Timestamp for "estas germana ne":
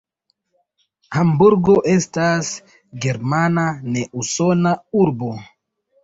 1.91-4.05